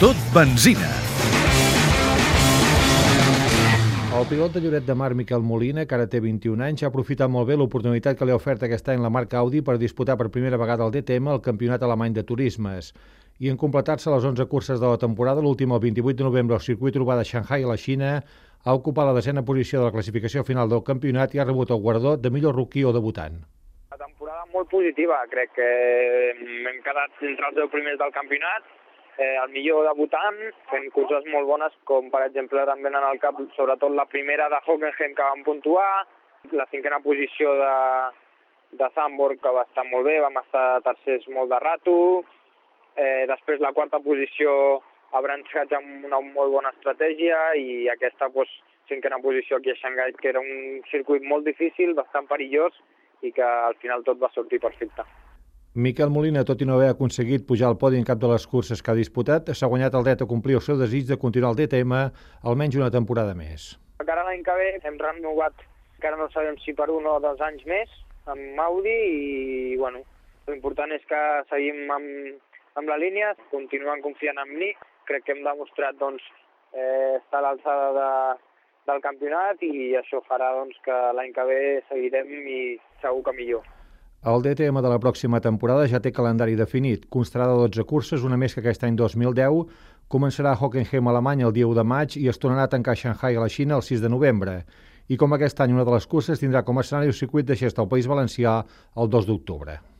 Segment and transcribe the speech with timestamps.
[0.00, 0.88] tot benzina.
[4.16, 7.28] El pilot de Lloret de Mar, Miquel Molina, que ara té 21 anys, ha aprofitat
[7.28, 10.30] molt bé l'oportunitat que li ha ofert aquest any la marca Audi per disputar per
[10.32, 12.94] primera vegada el DTM al Campionat Alemany de Turismes.
[13.44, 16.64] I en completar-se les 11 curses de la temporada, l'última el 28 de novembre al
[16.64, 18.16] circuit urbà de Shanghai a la Xina,
[18.64, 21.84] ha ocupat la desena posició de la classificació final del campionat i ha rebut el
[21.84, 23.36] guardó de millor rookie o debutant.
[23.92, 25.70] La temporada molt positiva, crec que
[26.32, 28.79] hem quedat entre els 10 primers del campionat,
[29.18, 30.38] eh, el millor debutant,
[30.70, 34.60] fent curses molt bones, com per exemple també en el cap, sobretot la primera de
[34.64, 36.06] Hockenheim que vam puntuar,
[36.56, 37.74] la cinquena posició de,
[38.80, 41.96] de Zandvoort que va estar molt bé, vam estar tercers molt de rato,
[42.96, 44.80] eh, després la quarta posició
[45.12, 48.50] a Brands Hatch amb una molt bona estratègia i aquesta pues,
[48.88, 52.76] cinquena posició aquí a Xangai, que era un circuit molt difícil, bastant perillós
[53.22, 55.04] i que al final tot va sortir perfecte.
[55.74, 58.80] Miquel Molina, tot i no haver aconseguit pujar al podi en cap de les curses
[58.82, 61.60] que ha disputat, s'ha guanyat el dret a complir el seu desig de continuar el
[61.60, 62.00] DTM
[62.42, 63.76] almenys una temporada més.
[64.02, 65.62] Encara l'any que ve hem renovat,
[66.00, 67.94] encara no sabem si per un o dos anys més,
[68.26, 70.02] amb Audi i, bueno,
[70.50, 71.22] l'important és que
[71.54, 72.42] seguim amb,
[72.74, 74.74] amb la línia, continuem confiant en mi,
[75.06, 76.26] crec que hem demostrat doncs,
[76.74, 78.12] eh, estar a l'alçada de,
[78.90, 81.60] del campionat i això farà doncs, que l'any que ve
[81.92, 82.64] seguirem i
[83.04, 83.76] segur que millor.
[84.20, 87.06] El DTM de la pròxima temporada ja té calendari definit.
[87.08, 89.62] Constarà de 12 curses, una més que aquest any 2010.
[90.12, 93.00] Començarà a Hockenheim, Alemanya, el dia 1 de maig i es tornarà a tancar a
[93.00, 94.58] Shanghai, a la Xina, el 6 de novembre.
[95.08, 97.56] I com aquest any una de les curses tindrà com a escenari el circuit de
[97.56, 98.58] Xesta al País Valencià
[98.92, 99.80] el 2 d'octubre.